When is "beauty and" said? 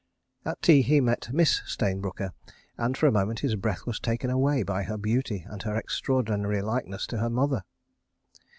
4.97-5.61